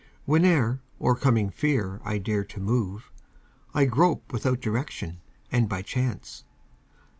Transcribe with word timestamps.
Whene'er, 0.25 0.79
o'ercoming 0.99 1.51
fear, 1.51 2.01
I 2.03 2.17
dare 2.17 2.43
to 2.43 2.59
move, 2.59 3.11
I 3.71 3.85
grope 3.85 4.33
without 4.33 4.59
direction 4.59 5.21
and 5.51 5.69
by 5.69 5.83
chance. 5.83 6.43